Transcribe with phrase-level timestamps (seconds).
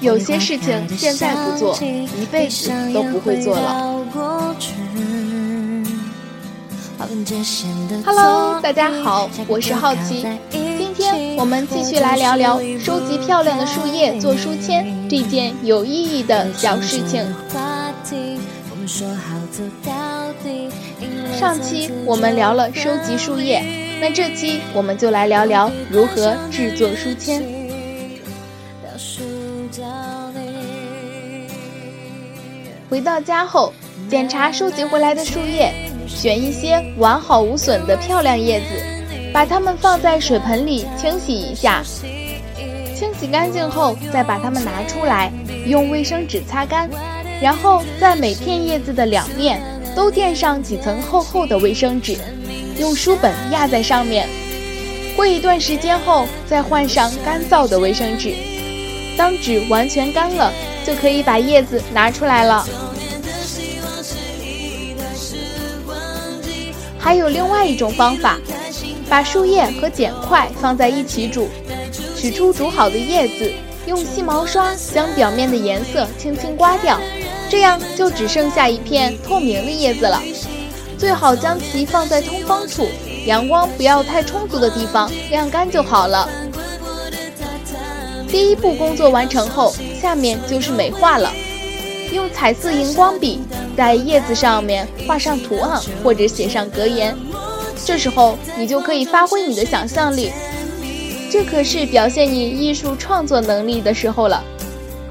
[0.00, 1.78] 有些事情现在不做，
[2.20, 4.04] 一辈子都不会做了。
[8.04, 10.26] Hello，大家好，我是好奇。
[10.50, 17.26] 今天我们继续来聊聊收集漂亮的树叶做书签这件有意义的小事情。
[21.38, 23.62] 上期我们聊了收集树叶，
[24.00, 27.61] 那这期我们就来聊聊如何制作书签。
[32.90, 33.72] 回到家后，
[34.10, 35.72] 检查收集回来的树叶，
[36.06, 38.66] 选一些完好无损的漂亮叶子，
[39.32, 41.82] 把它们放在水盆里清洗一下。
[42.94, 45.32] 清洗干净后，再把它们拿出来，
[45.66, 46.90] 用卫生纸擦干，
[47.40, 49.58] 然后在每片叶子的两面
[49.96, 52.18] 都垫上几层厚厚的卫生纸，
[52.78, 54.28] 用书本压在上面。
[55.16, 58.51] 过一段时间后，再换上干燥的卫生纸。
[59.16, 60.52] 当纸完全干了。
[60.84, 62.66] 就可以把叶子拿出来了。
[66.98, 68.36] 还有另外一种方法，
[69.08, 71.48] 把树叶和碱块放在一起煮，
[72.16, 73.52] 取出煮好的叶子，
[73.86, 76.98] 用细毛刷将表面的颜色轻轻刮掉，
[77.48, 80.20] 这样就只剩下一片透明的叶子了。
[80.98, 82.88] 最好将其放在通风处，
[83.24, 86.28] 阳光不要太充足的地方晾干就好了。
[88.32, 91.30] 第一步工作完成后，下面就是美化了。
[92.10, 93.42] 用彩色荧光笔
[93.76, 97.14] 在叶子上面画上图案或者写上格言，
[97.84, 100.32] 这时候你就可以发挥你的想象力。
[101.30, 104.42] 这可是表现你艺术创作能力的时候了。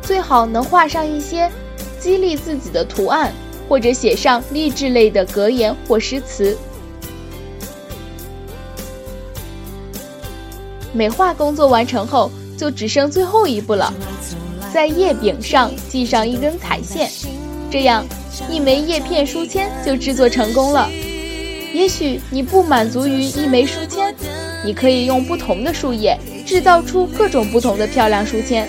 [0.00, 1.50] 最好能画上一些
[1.98, 3.32] 激励自己的图案，
[3.68, 6.56] 或者写上励志类的格言或诗词。
[10.92, 12.30] 美化工作完成后。
[12.58, 13.94] 就只剩最后一步了，
[14.74, 17.08] 在叶柄上系上一根彩线，
[17.70, 18.04] 这样
[18.50, 20.90] 一枚叶片书签就制作成功了。
[21.72, 24.12] 也许你不满足于一枚书签，
[24.64, 28.68] 你可以用不同的树叶制造出各种不同的漂亮书签，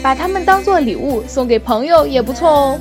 [0.00, 2.80] 把它们当做礼物送给朋友也不错哦。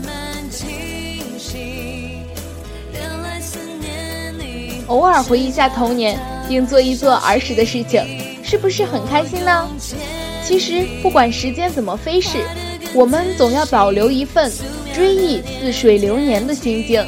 [4.86, 8.06] 偶尔回忆一下童年，并做一做儿时的事情，
[8.44, 9.68] 是不是很开心呢？
[10.46, 12.46] 其实，不管时间怎么飞逝，
[12.94, 14.52] 我们总要保留一份
[14.94, 17.04] 追忆似水流年的心境。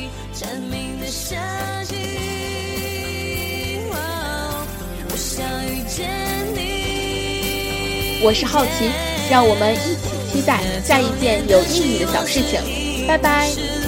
[8.23, 8.89] 我是好奇，
[9.29, 12.59] 让我们一起期待下一件有意义的小事情。
[13.07, 13.84] 拜拜。